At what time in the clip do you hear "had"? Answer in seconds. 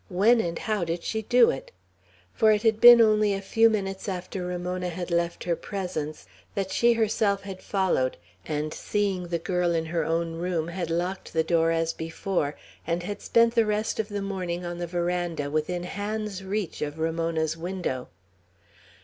2.63-2.81, 4.89-5.11, 7.43-7.61, 10.69-10.89, 13.03-13.21